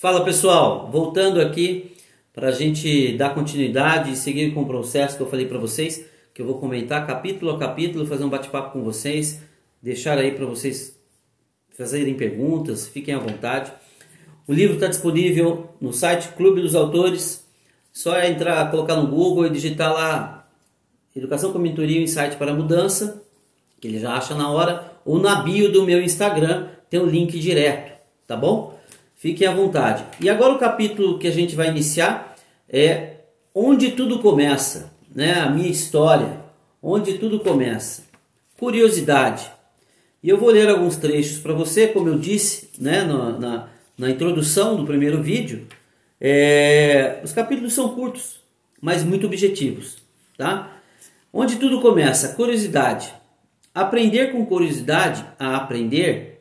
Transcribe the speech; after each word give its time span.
Fala 0.00 0.24
pessoal, 0.24 0.88
voltando 0.92 1.40
aqui 1.40 1.90
para 2.32 2.50
a 2.50 2.52
gente 2.52 3.16
dar 3.16 3.34
continuidade 3.34 4.12
e 4.12 4.16
seguir 4.16 4.54
com 4.54 4.62
o 4.62 4.66
processo 4.66 5.16
que 5.16 5.22
eu 5.24 5.28
falei 5.28 5.44
para 5.44 5.58
vocês, 5.58 6.06
que 6.32 6.40
eu 6.40 6.46
vou 6.46 6.60
comentar 6.60 7.04
capítulo 7.04 7.50
a 7.50 7.58
capítulo, 7.58 8.06
fazer 8.06 8.22
um 8.22 8.28
bate-papo 8.28 8.74
com 8.74 8.84
vocês, 8.84 9.42
deixar 9.82 10.16
aí 10.16 10.30
para 10.30 10.46
vocês 10.46 10.96
fazerem 11.76 12.14
perguntas, 12.14 12.86
fiquem 12.86 13.12
à 13.12 13.18
vontade. 13.18 13.72
O 14.46 14.52
livro 14.52 14.74
está 14.74 14.86
disponível 14.86 15.68
no 15.80 15.92
site 15.92 16.28
Clube 16.28 16.60
dos 16.60 16.76
Autores, 16.76 17.44
só 17.92 18.16
é 18.16 18.30
entrar, 18.30 18.70
colocar 18.70 18.94
no 18.94 19.08
Google 19.08 19.46
e 19.46 19.50
digitar 19.50 19.92
lá 19.92 20.37
Educação 21.18 21.52
com 21.52 21.58
Mentoria 21.58 22.00
Insight 22.00 22.36
para 22.36 22.54
Mudança, 22.54 23.22
que 23.80 23.88
ele 23.88 23.98
já 23.98 24.14
acha 24.14 24.34
na 24.34 24.50
hora, 24.50 24.92
ou 25.04 25.18
na 25.18 25.42
bio 25.42 25.70
do 25.70 25.84
meu 25.84 26.02
Instagram 26.02 26.68
tem 26.88 27.00
o 27.00 27.06
link 27.06 27.38
direto, 27.38 27.92
tá 28.26 28.36
bom? 28.36 28.78
Fiquem 29.16 29.46
à 29.46 29.52
vontade. 29.52 30.04
E 30.20 30.30
agora 30.30 30.54
o 30.54 30.58
capítulo 30.58 31.18
que 31.18 31.26
a 31.26 31.32
gente 31.32 31.56
vai 31.56 31.68
iniciar 31.68 32.36
é 32.68 33.16
onde 33.52 33.90
tudo 33.92 34.20
começa, 34.20 34.92
né? 35.12 35.40
A 35.40 35.50
minha 35.50 35.68
história, 35.68 36.40
onde 36.80 37.18
tudo 37.18 37.40
começa. 37.40 38.04
Curiosidade. 38.56 39.50
E 40.22 40.28
eu 40.28 40.38
vou 40.38 40.50
ler 40.50 40.68
alguns 40.68 40.96
trechos 40.96 41.38
para 41.38 41.52
você, 41.52 41.88
como 41.88 42.08
eu 42.08 42.18
disse, 42.18 42.70
né, 42.78 43.02
na, 43.02 43.30
na, 43.38 43.68
na 43.96 44.10
introdução 44.10 44.76
do 44.76 44.84
primeiro 44.84 45.22
vídeo. 45.22 45.66
É, 46.20 47.20
os 47.24 47.32
capítulos 47.32 47.72
são 47.72 47.88
curtos, 47.94 48.40
mas 48.80 49.04
muito 49.04 49.26
objetivos, 49.26 49.98
tá? 50.36 50.77
Onde 51.32 51.56
tudo 51.56 51.80
começa, 51.80 52.34
curiosidade. 52.34 53.12
Aprender 53.74 54.32
com 54.32 54.46
curiosidade 54.46 55.24
a 55.38 55.56
aprender 55.56 56.40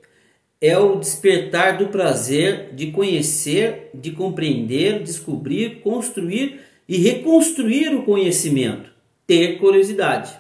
é 0.60 0.78
o 0.78 0.96
despertar 0.96 1.78
do 1.78 1.88
prazer 1.88 2.74
de 2.74 2.92
conhecer, 2.92 3.92
de 3.94 4.12
compreender, 4.12 5.04
descobrir, 5.04 5.82
construir 5.82 6.62
e 6.88 6.98
reconstruir 6.98 7.94
o 7.94 8.04
conhecimento. 8.04 8.90
Ter 9.26 9.60
curiosidade. 9.60 10.34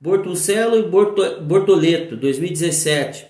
Bortoncello 0.00 0.78
e 0.78 1.42
Bortoleto, 1.42 2.16
2017, 2.16 3.26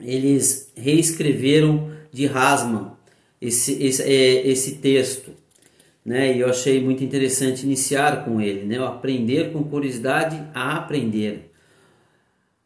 eles 0.00 0.72
reescreveram 0.76 1.92
de 2.10 2.26
Rasman 2.26 2.92
esse, 3.40 3.82
esse, 3.82 4.02
é, 4.02 4.46
esse 4.46 4.76
texto. 4.76 5.32
Né? 6.04 6.36
E 6.36 6.40
eu 6.40 6.48
achei 6.48 6.82
muito 6.82 7.04
interessante 7.04 7.64
iniciar 7.64 8.24
com 8.24 8.40
ele, 8.40 8.64
né? 8.64 8.84
Aprender 8.84 9.52
com 9.52 9.62
curiosidade 9.62 10.42
a 10.52 10.76
aprender. 10.76 11.52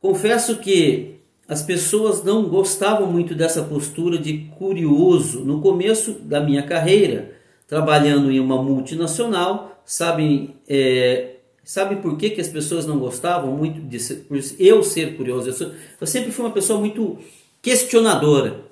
Confesso 0.00 0.56
que 0.58 1.16
as 1.48 1.62
pessoas 1.62 2.24
não 2.24 2.48
gostavam 2.48 3.10
muito 3.10 3.34
dessa 3.34 3.62
postura 3.62 4.18
de 4.18 4.38
curioso 4.58 5.44
no 5.44 5.60
começo 5.60 6.12
da 6.12 6.40
minha 6.40 6.62
carreira, 6.62 7.36
trabalhando 7.68 8.32
em 8.32 8.40
uma 8.40 8.60
multinacional. 8.60 9.80
Sabem, 9.84 10.56
é, 10.68 11.36
sabe 11.62 11.96
por 11.96 12.16
que, 12.16 12.30
que 12.30 12.40
as 12.40 12.48
pessoas 12.48 12.86
não 12.86 12.98
gostavam 12.98 13.52
muito 13.56 13.80
de 13.80 14.00
ser, 14.00 14.24
por 14.26 14.38
eu 14.58 14.82
ser 14.82 15.16
curioso? 15.16 15.48
Eu, 15.48 15.52
sou, 15.52 15.70
eu 16.00 16.06
sempre 16.06 16.32
fui 16.32 16.44
uma 16.44 16.52
pessoa 16.52 16.80
muito 16.80 17.18
questionadora. 17.62 18.62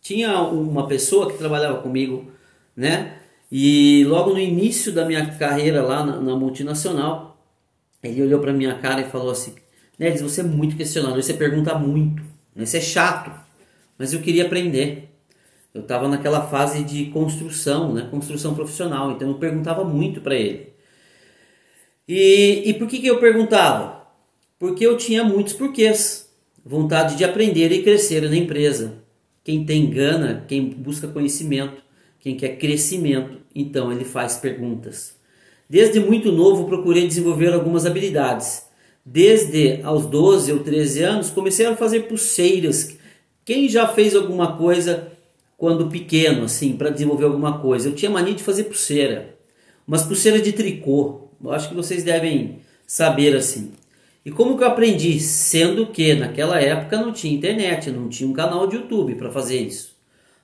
Tinha 0.00 0.42
uma 0.42 0.86
pessoa 0.86 1.30
que 1.30 1.38
trabalhava 1.38 1.78
comigo, 1.78 2.30
né? 2.76 3.21
E 3.54 4.02
logo 4.06 4.30
no 4.30 4.38
início 4.38 4.90
da 4.90 5.04
minha 5.04 5.26
carreira 5.36 5.82
lá 5.82 6.02
na, 6.02 6.18
na 6.18 6.34
multinacional, 6.34 7.38
ele 8.02 8.22
olhou 8.22 8.40
para 8.40 8.50
minha 8.50 8.74
cara 8.78 9.02
e 9.02 9.10
falou 9.10 9.30
assim: 9.30 9.54
diz, 9.98 10.22
você 10.22 10.40
é 10.40 10.44
muito 10.44 10.74
questionador, 10.74 11.22
você 11.22 11.34
pergunta 11.34 11.74
muito, 11.74 12.22
né? 12.56 12.64
você 12.64 12.78
é 12.78 12.80
chato, 12.80 13.30
mas 13.98 14.14
eu 14.14 14.22
queria 14.22 14.46
aprender. 14.46 15.10
Eu 15.74 15.82
estava 15.82 16.08
naquela 16.08 16.48
fase 16.48 16.82
de 16.82 17.06
construção, 17.06 17.92
né? 17.92 18.08
construção 18.10 18.54
profissional, 18.54 19.12
então 19.12 19.28
eu 19.28 19.34
perguntava 19.34 19.84
muito 19.84 20.22
para 20.22 20.34
ele. 20.34 20.72
E, 22.08 22.62
e 22.64 22.74
por 22.74 22.88
que, 22.88 23.00
que 23.00 23.06
eu 23.06 23.20
perguntava? 23.20 24.06
Porque 24.58 24.86
eu 24.86 24.96
tinha 24.96 25.22
muitos 25.24 25.52
porquês. 25.52 26.30
Vontade 26.64 27.16
de 27.16 27.24
aprender 27.24 27.70
e 27.70 27.82
crescer 27.82 28.22
na 28.22 28.36
empresa. 28.36 29.02
Quem 29.44 29.66
tem 29.66 29.90
gana, 29.90 30.44
quem 30.48 30.70
busca 30.70 31.08
conhecimento, 31.08 31.82
quem 32.18 32.36
quer 32.36 32.56
crescimento, 32.56 33.41
então 33.54 33.92
ele 33.92 34.04
faz 34.04 34.36
perguntas. 34.36 35.16
Desde 35.68 36.00
muito 36.00 36.30
novo 36.30 36.66
procurei 36.66 37.06
desenvolver 37.06 37.52
algumas 37.52 37.86
habilidades 37.86 38.64
Desde 39.04 39.80
aos 39.82 40.06
12 40.06 40.52
ou 40.52 40.60
13 40.60 41.02
anos, 41.02 41.30
comecei 41.30 41.66
a 41.66 41.76
fazer 41.76 42.02
pulseiras. 42.02 42.96
Quem 43.44 43.68
já 43.68 43.88
fez 43.88 44.14
alguma 44.14 44.56
coisa 44.56 45.08
quando 45.58 45.88
pequeno, 45.88 46.44
assim, 46.44 46.76
para 46.76 46.90
desenvolver 46.90 47.24
alguma 47.24 47.58
coisa? 47.58 47.88
Eu 47.88 47.94
tinha 47.94 48.10
mania 48.10 48.34
de 48.34 48.42
fazer 48.44 48.64
pulseira, 48.64 49.36
umas 49.86 50.04
pulseiras 50.04 50.42
de 50.42 50.52
tricô. 50.52 51.28
Eu 51.42 51.50
acho 51.50 51.68
que 51.68 51.74
vocês 51.74 52.04
devem 52.04 52.60
saber 52.86 53.34
assim. 53.34 53.72
E 54.24 54.30
como 54.30 54.56
que 54.56 54.62
eu 54.62 54.68
aprendi? 54.68 55.18
Sendo 55.18 55.88
que 55.88 56.14
naquela 56.14 56.60
época 56.60 56.96
não 56.96 57.12
tinha 57.12 57.34
internet, 57.34 57.90
não 57.90 58.08
tinha 58.08 58.30
um 58.30 58.32
canal 58.32 58.68
de 58.68 58.76
YouTube 58.76 59.16
para 59.16 59.32
fazer 59.32 59.58
isso, 59.60 59.96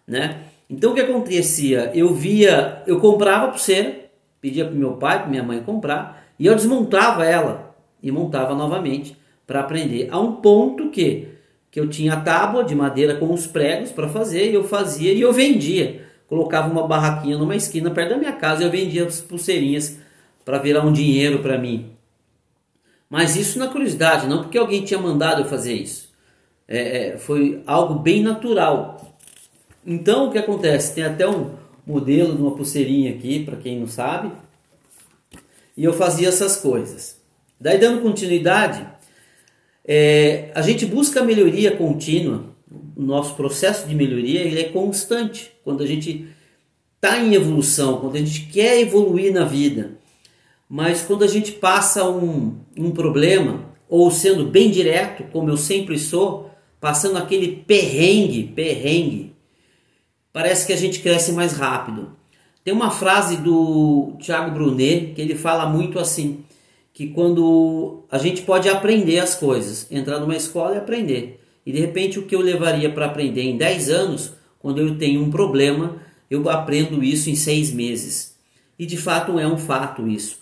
né? 0.05 0.43
Então 0.69 0.93
o 0.93 0.95
que 0.95 1.01
acontecia? 1.01 1.91
Eu 1.95 2.15
via, 2.15 2.83
eu 2.87 3.01
comprava 3.01 3.49
pulseira, 3.49 4.11
pedia 4.41 4.65
para 4.65 4.75
meu 4.75 4.93
pai, 4.95 5.21
para 5.21 5.29
minha 5.29 5.43
mãe 5.43 5.63
comprar, 5.63 6.27
e 6.39 6.47
eu 6.47 6.55
desmontava 6.55 7.25
ela 7.25 7.75
e 8.03 8.13
montava 8.13 8.55
novamente 8.55 9.17
para 9.47 9.61
aprender. 9.61 10.09
A 10.11 10.21
um 10.21 10.37
ponto 10.37 10.91
que, 10.91 11.29
que 11.71 11.81
eu 11.81 11.89
tinha 11.89 12.15
a 12.15 12.21
tábua 12.21 12.63
de 12.63 12.75
madeira 12.75 13.17
com 13.17 13.33
os 13.33 13.47
pregos 13.47 13.91
para 13.91 14.09
fazer, 14.09 14.51
e 14.51 14.55
eu 14.55 14.65
fazia 14.65 15.13
e 15.13 15.21
eu 15.21 15.33
vendia. 15.33 16.07
Colocava 16.27 16.71
uma 16.71 16.87
barraquinha 16.87 17.39
numa 17.39 17.57
esquina 17.57 17.91
perto 17.91 18.11
da 18.11 18.19
minha 18.19 18.33
casa 18.33 18.63
e 18.63 18.67
eu 18.67 18.71
vendia 18.71 19.07
as 19.07 19.21
pulseirinhas 19.21 19.99
para 20.45 20.59
virar 20.59 20.85
um 20.85 20.93
dinheiro 20.93 21.39
para 21.39 21.57
mim. 21.57 21.91
Mas 23.09 23.37
isso 23.37 23.59
na 23.59 23.69
curiosidade, 23.69 24.27
não 24.27 24.43
porque 24.43 24.59
alguém 24.59 24.85
tinha 24.85 25.01
mandado 25.01 25.41
eu 25.41 25.47
fazer 25.47 25.73
isso. 25.73 26.13
É, 26.67 27.09
é, 27.09 27.17
foi 27.17 27.63
algo 27.67 27.95
bem 27.95 28.23
natural. 28.23 29.18
Então 29.91 30.29
o 30.29 30.31
que 30.31 30.37
acontece? 30.37 30.95
Tem 30.95 31.03
até 31.03 31.27
um 31.27 31.53
modelo 31.87 32.37
de 32.37 32.43
uma 32.43 32.55
pulseirinha 32.55 33.11
aqui, 33.11 33.43
para 33.43 33.57
quem 33.57 33.81
não 33.81 33.87
sabe. 33.87 34.31
E 35.75 35.83
eu 35.83 35.95
fazia 35.95 36.29
essas 36.29 36.59
coisas. 36.59 37.19
Daí, 37.59 37.79
dando 37.79 38.03
continuidade, 38.03 38.87
é, 39.87 40.51
a 40.55 40.61
gente 40.61 40.85
busca 40.85 41.25
melhoria 41.25 41.75
contínua. 41.75 42.45
O 42.95 43.01
nosso 43.01 43.35
processo 43.35 43.89
de 43.89 43.95
melhoria 43.95 44.43
ele 44.43 44.61
é 44.61 44.65
constante. 44.65 45.53
Quando 45.65 45.83
a 45.83 45.87
gente 45.87 46.29
está 46.97 47.19
em 47.19 47.35
evolução, 47.35 47.99
quando 47.99 48.17
a 48.17 48.19
gente 48.19 48.43
quer 48.53 48.79
evoluir 48.81 49.33
na 49.33 49.47
vida. 49.47 49.93
Mas 50.69 51.01
quando 51.01 51.25
a 51.25 51.27
gente 51.27 51.53
passa 51.53 52.07
um, 52.07 52.59
um 52.77 52.91
problema, 52.91 53.65
ou 53.89 54.11
sendo 54.11 54.45
bem 54.45 54.71
direto, 54.71 55.25
como 55.33 55.49
eu 55.49 55.57
sempre 55.57 55.99
sou, 55.99 56.51
passando 56.79 57.17
aquele 57.17 57.65
perrengue, 57.67 58.53
perrengue, 58.55 59.38
parece 60.39 60.69
que 60.69 60.73
a 60.73 60.77
gente 60.77 61.01
cresce 61.01 61.33
mais 61.33 61.55
rápido. 61.55 62.11
Tem 62.63 62.73
uma 62.73 62.93
frase 62.93 63.39
do 63.39 64.13
Thiago 64.21 64.53
Brunet 64.53 65.13
que 65.13 65.21
ele 65.21 65.35
fala 65.35 65.67
muito 65.67 65.99
assim: 65.99 66.45
que 66.93 67.09
quando 67.09 68.05
a 68.09 68.19
gente 68.19 68.43
pode 68.43 68.69
aprender 68.69 69.19
as 69.19 69.35
coisas, 69.35 69.91
entrar 69.91 70.21
numa 70.21 70.37
escola 70.37 70.77
e 70.77 70.79
aprender. 70.79 71.41
E 71.67 71.73
de 71.73 71.81
repente 71.81 72.21
o 72.21 72.23
que 72.23 72.37
eu 72.37 72.41
levaria 72.41 72.89
para 72.89 73.07
aprender 73.07 73.43
em 73.43 73.57
10 73.57 73.91
anos, 73.91 74.33
quando 74.61 74.81
eu 74.81 74.97
tenho 74.97 75.21
um 75.25 75.29
problema, 75.29 75.97
eu 76.31 76.49
aprendo 76.49 77.03
isso 77.03 77.29
em 77.29 77.35
6 77.35 77.73
meses. 77.73 78.37
E 78.79 78.87
de 78.87 78.97
fato 78.97 79.41
é 79.41 79.47
um 79.49 79.59
fato 79.59 80.07
isso. 80.07 80.39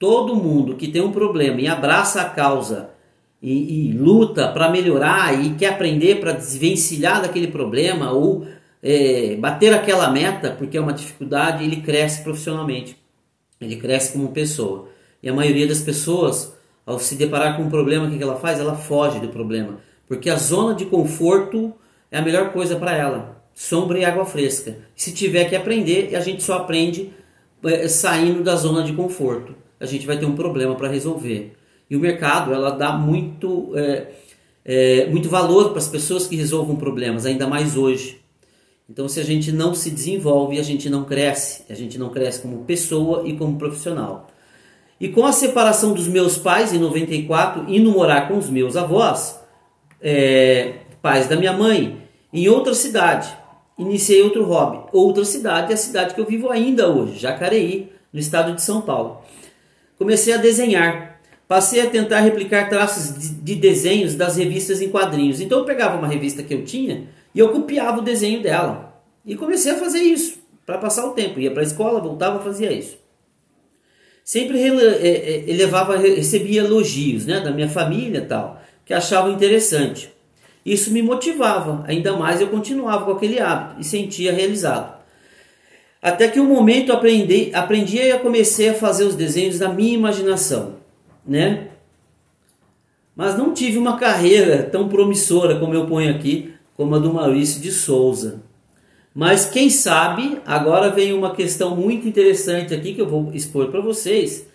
Todo 0.00 0.34
mundo 0.34 0.74
que 0.74 0.88
tem 0.88 1.00
um 1.00 1.12
problema 1.12 1.60
e 1.60 1.68
abraça 1.68 2.22
a 2.22 2.28
causa 2.28 2.90
e, 3.40 3.90
e 3.90 3.92
luta 3.92 4.48
para 4.48 4.68
melhorar 4.68 5.40
e 5.40 5.54
quer 5.54 5.68
aprender 5.68 6.18
para 6.18 6.32
desvencilhar 6.32 7.22
daquele 7.22 7.46
problema 7.46 8.10
ou 8.10 8.44
é, 8.82 9.36
bater 9.36 9.72
aquela 9.72 10.10
meta, 10.10 10.50
porque 10.50 10.76
é 10.76 10.80
uma 10.80 10.92
dificuldade, 10.92 11.64
ele 11.64 11.76
cresce 11.76 12.22
profissionalmente, 12.22 12.96
ele 13.60 13.76
cresce 13.76 14.12
como 14.12 14.32
pessoa. 14.32 14.88
E 15.22 15.28
a 15.28 15.32
maioria 15.32 15.68
das 15.68 15.80
pessoas, 15.80 16.52
ao 16.84 16.98
se 16.98 17.14
deparar 17.14 17.56
com 17.56 17.62
um 17.62 17.70
problema, 17.70 18.06
o 18.06 18.10
que 18.10 18.22
ela 18.22 18.36
faz? 18.36 18.58
Ela 18.58 18.74
foge 18.74 19.20
do 19.20 19.28
problema. 19.28 19.78
Porque 20.08 20.28
a 20.28 20.36
zona 20.36 20.74
de 20.74 20.86
conforto 20.86 21.72
é 22.10 22.18
a 22.18 22.22
melhor 22.22 22.52
coisa 22.52 22.76
para 22.76 22.96
ela. 22.96 23.40
Sombra 23.54 23.98
e 23.98 24.04
água 24.04 24.24
fresca. 24.24 24.78
Se 24.96 25.12
tiver 25.12 25.48
que 25.48 25.54
aprender, 25.54 26.16
a 26.16 26.20
gente 26.20 26.42
só 26.42 26.54
aprende 26.54 27.12
é, 27.64 27.86
saindo 27.86 28.42
da 28.42 28.56
zona 28.56 28.82
de 28.82 28.92
conforto. 28.92 29.54
A 29.78 29.86
gente 29.86 30.06
vai 30.06 30.18
ter 30.18 30.26
um 30.26 30.34
problema 30.34 30.74
para 30.74 30.88
resolver. 30.88 31.52
E 31.88 31.96
o 31.96 32.00
mercado, 32.00 32.52
ela 32.52 32.70
dá 32.70 32.92
muito, 32.92 33.72
é, 33.76 34.06
é, 34.64 35.06
muito 35.06 35.28
valor 35.28 35.70
para 35.70 35.78
as 35.78 35.88
pessoas 35.88 36.26
que 36.26 36.34
resolvam 36.34 36.74
problemas, 36.74 37.26
ainda 37.26 37.46
mais 37.46 37.76
hoje. 37.76 38.21
Então, 38.92 39.08
se 39.08 39.18
a 39.18 39.24
gente 39.24 39.50
não 39.50 39.74
se 39.74 39.90
desenvolve, 39.90 40.60
a 40.60 40.62
gente 40.62 40.90
não 40.90 41.02
cresce. 41.04 41.64
A 41.70 41.74
gente 41.74 41.98
não 41.98 42.10
cresce 42.10 42.42
como 42.42 42.64
pessoa 42.64 43.22
e 43.26 43.32
como 43.32 43.56
profissional. 43.56 44.28
E 45.00 45.08
com 45.08 45.24
a 45.24 45.32
separação 45.32 45.94
dos 45.94 46.06
meus 46.06 46.36
pais 46.36 46.74
em 46.74 46.78
94, 46.78 47.64
indo 47.72 47.90
morar 47.90 48.28
com 48.28 48.36
os 48.36 48.50
meus 48.50 48.76
avós, 48.76 49.40
é, 49.98 50.74
pais 51.00 51.26
da 51.26 51.36
minha 51.36 51.54
mãe, 51.54 52.02
em 52.30 52.50
outra 52.50 52.74
cidade, 52.74 53.34
iniciei 53.78 54.20
outro 54.20 54.44
hobby. 54.44 54.80
Outra 54.92 55.24
cidade 55.24 55.72
é 55.72 55.74
a 55.74 55.78
cidade 55.78 56.14
que 56.14 56.20
eu 56.20 56.26
vivo 56.26 56.50
ainda 56.50 56.86
hoje, 56.86 57.18
Jacareí, 57.18 57.90
no 58.12 58.20
estado 58.20 58.54
de 58.54 58.60
São 58.60 58.82
Paulo. 58.82 59.22
Comecei 59.96 60.34
a 60.34 60.36
desenhar. 60.36 61.18
Passei 61.48 61.80
a 61.80 61.88
tentar 61.88 62.20
replicar 62.20 62.68
traços 62.68 63.18
de, 63.18 63.28
de 63.36 63.54
desenhos 63.54 64.14
das 64.14 64.36
revistas 64.36 64.82
em 64.82 64.90
quadrinhos. 64.90 65.40
Então 65.40 65.60
eu 65.60 65.64
pegava 65.64 65.96
uma 65.96 66.08
revista 66.08 66.42
que 66.42 66.52
eu 66.52 66.62
tinha 66.62 67.08
e 67.34 67.38
eu 67.38 67.50
copiava 67.50 67.98
o 67.98 68.04
desenho 68.04 68.42
dela. 68.42 69.02
E 69.24 69.36
comecei 69.36 69.72
a 69.72 69.78
fazer 69.78 70.00
isso 70.00 70.38
para 70.66 70.78
passar 70.78 71.06
o 71.06 71.12
tempo. 71.12 71.40
Ia 71.40 71.50
para 71.50 71.62
a 71.62 71.66
escola, 71.66 72.00
voltava, 72.00 72.40
fazia 72.40 72.72
isso 72.72 73.02
sempre 74.24 74.58
elevava, 75.46 75.96
é, 75.96 76.10
é, 76.10 76.14
recebia 76.14 76.62
elogios 76.62 77.26
né, 77.26 77.40
da 77.40 77.50
minha 77.50 77.68
família 77.68 78.24
tal, 78.26 78.60
que 78.84 78.94
achavam 78.94 79.32
interessante. 79.32 80.12
Isso 80.64 80.92
me 80.92 81.02
motivava, 81.02 81.84
ainda 81.86 82.16
mais 82.16 82.40
eu 82.40 82.48
continuava 82.48 83.04
com 83.04 83.10
aquele 83.12 83.40
hábito 83.40 83.80
e 83.80 83.84
sentia 83.84 84.32
realizado. 84.32 85.02
Até 86.00 86.28
que 86.28 86.40
um 86.40 86.46
momento 86.46 86.92
aprendi, 86.92 87.50
aprendi 87.52 87.98
e 87.98 88.18
comecei 88.18 88.68
a 88.68 88.74
fazer 88.74 89.04
os 89.04 89.14
desenhos 89.14 89.58
da 89.58 89.68
minha 89.68 89.94
imaginação, 89.94 90.76
né? 91.26 91.68
Mas 93.14 93.36
não 93.36 93.52
tive 93.52 93.76
uma 93.76 93.98
carreira 93.98 94.62
tão 94.62 94.88
promissora 94.88 95.58
como 95.58 95.74
eu 95.74 95.86
ponho 95.86 96.10
aqui, 96.10 96.51
como 96.82 96.96
a 96.96 96.98
do 96.98 97.14
Maurício 97.14 97.60
de 97.60 97.70
Souza. 97.70 98.42
Mas 99.14 99.46
quem 99.46 99.70
sabe, 99.70 100.40
agora 100.44 100.90
vem 100.90 101.12
uma 101.12 101.32
questão 101.32 101.76
muito 101.76 102.08
interessante 102.08 102.74
aqui 102.74 102.92
que 102.92 103.00
eu 103.00 103.08
vou 103.08 103.32
expor 103.32 103.68
para 103.68 103.80
vocês. 103.80 104.48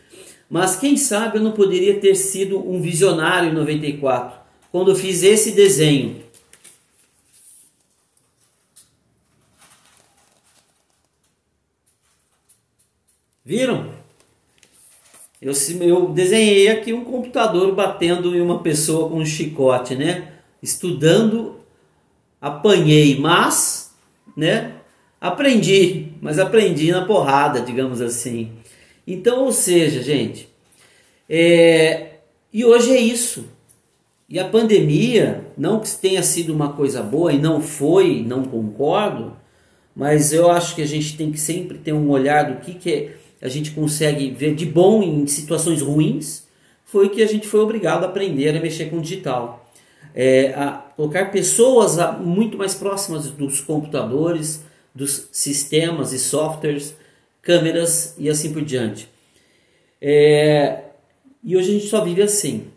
Mas 0.50 0.75
quem 0.75 0.97
sabe 0.97 1.38
eu 1.38 1.41
não 1.41 1.53
poderia 1.53 2.01
ter 2.01 2.15
sido 2.15 2.59
um 2.69 2.81
visionário 2.81 3.50
em 3.50 3.53
94, 3.53 4.39
quando 4.69 4.91
eu 4.91 4.95
fiz 4.95 5.24
esse 5.24 5.51
desenho. 5.51 6.21
Viram? 13.45 13.94
Eu, 15.41 15.53
eu 15.79 16.09
desenhei 16.09 16.68
aqui 16.68 16.91
um 16.91 17.06
computador 17.06 17.74
batendo 17.74 18.35
em 18.35 18.41
uma 18.41 18.62
pessoa 18.62 19.07
com 19.07 19.15
um 19.15 19.25
chicote, 19.25 19.95
né? 19.95 20.33
Estudando, 20.62 21.57
apanhei, 22.42 23.19
mas 23.19 23.88
né? 24.38 24.74
Aprendi, 25.19 26.10
mas 26.22 26.38
aprendi 26.38 26.92
na 26.92 27.04
porrada, 27.04 27.60
digamos 27.60 28.00
assim. 28.01 28.51
Então, 29.06 29.45
ou 29.45 29.51
seja, 29.51 30.04
gente, 30.04 30.48
é... 31.28 32.18
e 32.54 32.63
hoje 32.63 32.92
é 32.95 33.00
isso. 33.00 33.45
E 34.30 34.38
a 34.38 34.48
pandemia, 34.48 35.48
não 35.57 35.80
que 35.80 35.89
tenha 35.89 36.22
sido 36.22 36.54
uma 36.54 36.74
coisa 36.74 37.01
boa 37.01 37.34
e 37.34 37.39
não 37.39 37.62
foi, 37.62 38.22
não 38.22 38.44
concordo, 38.44 39.36
mas 39.95 40.31
eu 40.31 40.51
acho 40.51 40.75
que 40.75 40.81
a 40.84 40.88
gente 40.88 41.18
tem 41.18 41.31
que 41.31 41.39
sempre 41.39 41.80
ter 41.80 41.94
um 41.94 42.10
olhar 42.10 42.51
do 42.51 42.60
que, 42.60 42.74
que 42.75 43.12
a 43.42 43.48
gente 43.48 43.72
consegue 43.72 44.30
ver 44.30 44.54
de 44.54 44.66
bom 44.66 45.01
em 45.01 45.25
situações 45.25 45.81
ruins, 45.81 46.45
foi 46.86 47.10
que 47.10 47.24
a 47.24 47.28
gente 47.28 47.48
foi 47.48 47.62
obrigado 47.62 48.04
a 48.04 48.07
aprender 48.07 48.56
a 48.56 48.62
mexer 48.62 48.89
com 48.89 48.98
o 48.98 49.01
digital 49.01 49.66
é, 50.15 50.53
a 50.55 50.71
colocar 50.95 51.31
pessoas 51.31 51.97
muito 52.19 52.57
mais 52.57 52.73
próximas 52.73 53.29
dos 53.29 53.61
computadores, 53.61 54.63
dos 54.94 55.29
sistemas 55.31 56.11
e 56.11 56.17
softwares, 56.17 56.95
câmeras 57.41 58.15
e 58.17 58.27
assim 58.27 58.51
por 58.51 58.63
diante. 58.63 59.07
É, 60.01 60.85
e 61.44 61.55
hoje 61.55 61.69
a 61.69 61.73
gente 61.73 61.88
só 61.88 62.03
vive 62.03 62.23
assim. 62.23 62.67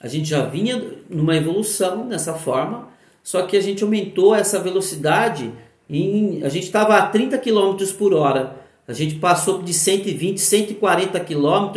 A 0.00 0.08
gente 0.08 0.28
já 0.28 0.44
vinha 0.44 0.82
numa 1.08 1.36
evolução 1.36 2.04
nessa 2.04 2.34
forma, 2.34 2.88
só 3.22 3.42
que 3.42 3.56
a 3.56 3.60
gente 3.60 3.84
aumentou 3.84 4.34
essa 4.34 4.58
velocidade. 4.58 5.52
Em, 5.88 6.42
a 6.42 6.48
gente 6.48 6.64
estava 6.64 6.96
a 6.96 7.06
30 7.06 7.38
km 7.38 7.76
por 7.96 8.12
hora. 8.12 8.56
A 8.88 8.92
gente 8.92 9.14
passou 9.14 9.62
de 9.62 9.72
120, 9.72 10.38
140 10.38 11.20
km, 11.20 11.70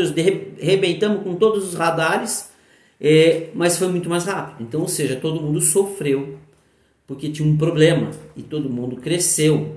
arrebentamos 0.60 1.24
com 1.24 1.36
todos 1.36 1.64
os 1.64 1.76
radares 1.76 2.55
é, 3.00 3.50
mas 3.54 3.78
foi 3.78 3.88
muito 3.88 4.10
mais 4.10 4.26
rápido. 4.26 4.64
Então, 4.68 4.82
ou 4.82 4.88
seja, 4.88 5.16
todo 5.16 5.42
mundo 5.42 5.62
sofreu 5.62 6.38
porque 7.08 7.30
tinha 7.30 7.48
um 7.48 7.58
problema 7.58 8.12
e 8.36 8.42
todo 8.42 8.70
mundo 8.70 8.96
cresceu. 8.98 9.76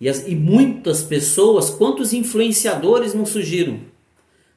E, 0.00 0.08
as, 0.08 0.26
e 0.26 0.34
muitas 0.34 1.02
pessoas, 1.02 1.70
quantos 1.70 2.12
influenciadores 2.12 3.14
não 3.14 3.24
surgiram? 3.24 3.80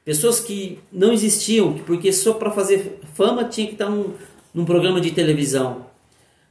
Pessoas 0.03 0.39
que 0.39 0.79
não 0.91 1.11
existiam, 1.11 1.73
porque 1.85 2.11
só 2.13 2.33
para 2.33 2.51
fazer 2.51 2.99
fama 3.13 3.43
tinha 3.43 3.67
que 3.67 3.73
estar 3.73 3.89
num, 3.89 4.13
num 4.53 4.65
programa 4.65 5.01
de 5.01 5.11
televisão. 5.11 5.87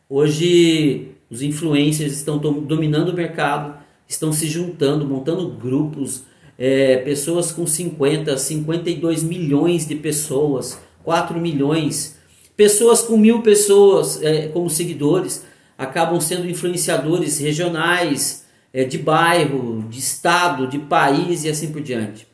Hoje 0.08 1.08
os 1.30 1.40
influencers 1.42 2.12
estão 2.12 2.38
dominando 2.38 3.10
o 3.10 3.14
mercado, 3.14 3.78
estão 4.08 4.32
se 4.32 4.46
juntando, 4.46 5.04
montando 5.04 5.48
grupos, 5.48 6.24
é, 6.58 6.98
pessoas 6.98 7.50
com 7.50 7.66
50, 7.66 8.36
52 8.36 9.22
milhões 9.22 9.86
de 9.86 9.94
pessoas 9.94 10.78
4 11.04 11.38
milhões. 11.38 12.16
Pessoas 12.56 13.02
com 13.02 13.16
mil 13.16 13.42
pessoas 13.42 14.22
é, 14.22 14.48
como 14.48 14.70
seguidores 14.70 15.44
acabam 15.76 16.20
sendo 16.20 16.48
influenciadores 16.48 17.38
regionais, 17.38 18.44
é, 18.72 18.84
de 18.84 18.98
bairro, 18.98 19.84
de 19.88 19.98
estado, 19.98 20.66
de 20.66 20.78
país 20.78 21.44
e 21.44 21.48
assim 21.48 21.70
por 21.70 21.80
diante. 21.80 22.26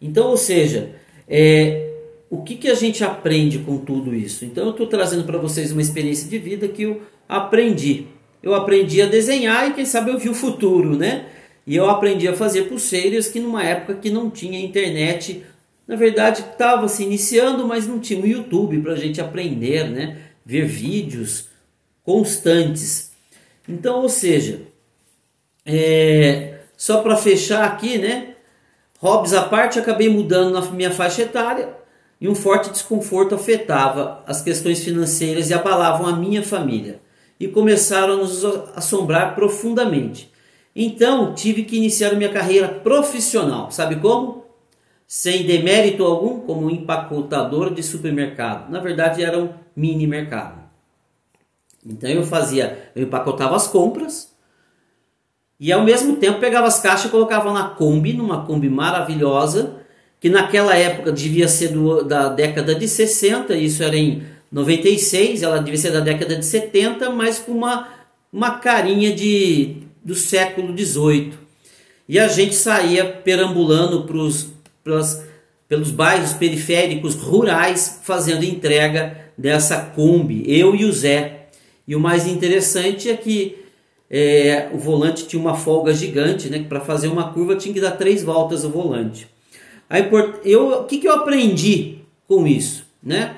Então, 0.00 0.28
ou 0.28 0.36
seja, 0.36 0.90
é, 1.28 1.90
o 2.28 2.42
que, 2.42 2.56
que 2.56 2.68
a 2.68 2.74
gente 2.74 3.02
aprende 3.02 3.58
com 3.60 3.78
tudo 3.78 4.14
isso? 4.14 4.44
Então, 4.44 4.64
eu 4.64 4.70
estou 4.70 4.86
trazendo 4.86 5.24
para 5.24 5.38
vocês 5.38 5.72
uma 5.72 5.80
experiência 5.80 6.28
de 6.28 6.38
vida 6.38 6.68
que 6.68 6.82
eu 6.82 7.02
aprendi. 7.28 8.06
Eu 8.42 8.54
aprendi 8.54 9.00
a 9.00 9.06
desenhar 9.06 9.68
e, 9.68 9.72
quem 9.72 9.84
sabe, 9.84 10.10
eu 10.10 10.18
vi 10.18 10.28
o 10.28 10.34
futuro, 10.34 10.96
né? 10.96 11.26
E 11.66 11.74
eu 11.74 11.88
aprendi 11.88 12.28
a 12.28 12.34
fazer 12.34 12.64
pulseiras 12.64 13.26
que 13.26 13.40
numa 13.40 13.64
época 13.64 13.94
que 13.94 14.10
não 14.10 14.30
tinha 14.30 14.60
internet 14.60 15.42
na 15.86 15.96
verdade 15.96 16.40
estava 16.40 16.88
se 16.88 17.02
iniciando, 17.02 17.66
mas 17.66 17.86
não 17.86 18.00
tinha 18.00 18.20
o 18.20 18.26
YouTube 18.26 18.80
para 18.80 18.92
a 18.92 18.96
gente 18.96 19.20
aprender, 19.20 19.88
né? 19.88 20.18
ver 20.46 20.64
vídeos 20.64 21.48
constantes. 22.04 23.10
Então, 23.68 24.02
ou 24.02 24.08
seja, 24.08 24.62
é, 25.64 26.60
só 26.76 27.02
para 27.02 27.16
fechar 27.16 27.64
aqui, 27.64 27.98
né? 27.98 28.34
Hobbies 29.00 29.34
à 29.34 29.42
parte, 29.42 29.78
acabei 29.78 30.08
mudando 30.08 30.52
na 30.52 30.60
minha 30.70 30.92
faixa 30.92 31.22
etária 31.22 31.74
e 32.20 32.28
um 32.28 32.34
forte 32.34 32.70
desconforto 32.70 33.34
afetava 33.34 34.22
as 34.26 34.40
questões 34.40 34.82
financeiras 34.82 35.50
e 35.50 35.54
abalavam 35.54 36.06
a 36.06 36.16
minha 36.16 36.42
família 36.42 37.00
e 37.38 37.48
começaram 37.48 38.14
a 38.14 38.16
nos 38.16 38.44
assombrar 38.74 39.34
profundamente. 39.34 40.32
Então, 40.74 41.34
tive 41.34 41.64
que 41.64 41.76
iniciar 41.76 42.14
minha 42.14 42.32
carreira 42.32 42.68
profissional. 42.68 43.70
Sabe 43.70 43.96
como? 43.96 44.45
Sem 45.06 45.44
demérito 45.44 46.04
algum, 46.04 46.40
como 46.40 46.70
empacotador 46.70 47.72
de 47.72 47.82
supermercado. 47.82 48.70
Na 48.70 48.80
verdade, 48.80 49.22
era 49.22 49.38
um 49.38 49.50
mini 49.74 50.06
mercado. 50.06 50.66
Então 51.84 52.10
eu 52.10 52.24
fazia, 52.24 52.90
eu 52.96 53.04
empacotava 53.04 53.54
as 53.54 53.68
compras 53.68 54.34
e 55.58 55.72
ao 55.72 55.84
mesmo 55.84 56.16
tempo 56.16 56.40
pegava 56.40 56.66
as 56.66 56.80
caixas 56.80 57.06
e 57.06 57.10
colocava 57.10 57.52
na 57.52 57.68
Kombi, 57.68 58.12
numa 58.12 58.44
Kombi 58.44 58.68
maravilhosa, 58.68 59.76
que 60.20 60.28
naquela 60.28 60.76
época 60.76 61.12
devia 61.12 61.46
ser 61.46 61.68
do, 61.68 62.02
da 62.02 62.28
década 62.28 62.74
de 62.74 62.88
60, 62.88 63.54
isso 63.54 63.82
era 63.82 63.96
em 63.96 64.24
96, 64.50 65.42
ela 65.42 65.58
devia 65.58 65.78
ser 65.78 65.92
da 65.92 66.00
década 66.00 66.36
de 66.36 66.44
70, 66.44 67.10
mas 67.10 67.38
com 67.38 67.52
uma, 67.52 67.88
uma 68.32 68.58
carinha 68.58 69.14
de, 69.14 69.76
do 70.04 70.14
século 70.14 70.74
18. 70.74 71.38
E 72.08 72.18
a 72.18 72.28
gente 72.28 72.54
saía 72.54 73.04
perambulando 73.04 74.04
para 74.04 74.16
os 74.16 74.55
pelas, 74.86 75.26
pelos 75.68 75.90
bairros 75.90 76.32
periféricos 76.32 77.16
rurais 77.16 78.00
fazendo 78.04 78.44
entrega 78.44 79.26
dessa 79.36 79.80
Kombi, 79.80 80.44
eu 80.46 80.76
e 80.76 80.84
o 80.84 80.92
Zé. 80.92 81.48
E 81.86 81.96
o 81.96 82.00
mais 82.00 82.26
interessante 82.26 83.10
é 83.10 83.16
que 83.16 83.64
é, 84.08 84.70
o 84.72 84.78
volante 84.78 85.26
tinha 85.26 85.40
uma 85.40 85.56
folga 85.56 85.92
gigante, 85.92 86.48
né? 86.48 86.64
Para 86.68 86.80
fazer 86.80 87.08
uma 87.08 87.32
curva 87.32 87.56
tinha 87.56 87.74
que 87.74 87.80
dar 87.80 87.92
três 87.92 88.22
voltas 88.22 88.64
o 88.64 88.70
volante. 88.70 89.28
Aí, 89.90 90.08
eu, 90.44 90.80
o 90.80 90.84
que, 90.84 90.98
que 90.98 91.08
eu 91.08 91.14
aprendi 91.14 91.98
com 92.28 92.46
isso, 92.46 92.84
né? 93.02 93.34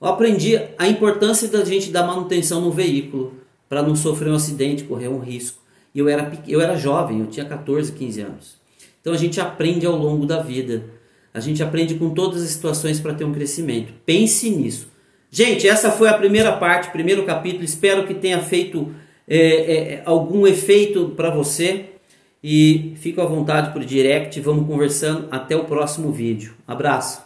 Eu 0.00 0.08
aprendi 0.08 0.58
a 0.78 0.88
importância 0.88 1.48
da 1.48 1.64
gente 1.64 1.90
dar 1.90 2.06
manutenção 2.06 2.60
no 2.60 2.70
veículo 2.70 3.34
para 3.68 3.82
não 3.82 3.94
sofrer 3.94 4.30
um 4.30 4.34
acidente, 4.34 4.84
correr 4.84 5.08
um 5.08 5.18
risco. 5.18 5.60
E 5.94 5.98
eu 5.98 6.08
era, 6.08 6.30
eu 6.46 6.60
era 6.60 6.76
jovem, 6.76 7.20
eu 7.20 7.26
tinha 7.26 7.46
14, 7.46 7.92
15 7.92 8.20
anos. 8.20 8.65
Então 9.06 9.14
a 9.14 9.18
gente 9.18 9.40
aprende 9.40 9.86
ao 9.86 9.94
longo 9.94 10.26
da 10.26 10.42
vida. 10.42 10.82
A 11.32 11.38
gente 11.38 11.62
aprende 11.62 11.94
com 11.94 12.10
todas 12.10 12.42
as 12.42 12.48
situações 12.48 12.98
para 12.98 13.14
ter 13.14 13.22
um 13.22 13.32
crescimento. 13.32 13.92
Pense 14.04 14.50
nisso. 14.50 14.88
Gente, 15.30 15.68
essa 15.68 15.92
foi 15.92 16.08
a 16.08 16.14
primeira 16.14 16.50
parte, 16.50 16.90
primeiro 16.90 17.24
capítulo. 17.24 17.62
Espero 17.62 18.04
que 18.04 18.14
tenha 18.14 18.42
feito 18.42 18.92
é, 19.28 19.38
é, 19.38 20.02
algum 20.04 20.44
efeito 20.44 21.10
para 21.10 21.30
você. 21.30 21.84
E 22.42 22.94
fico 22.96 23.20
à 23.20 23.26
vontade 23.26 23.72
por 23.72 23.84
direct, 23.84 24.40
vamos 24.40 24.66
conversando. 24.66 25.28
Até 25.30 25.54
o 25.54 25.62
próximo 25.66 26.10
vídeo. 26.10 26.56
Abraço! 26.66 27.22